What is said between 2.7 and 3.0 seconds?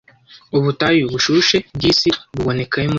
he muri rusange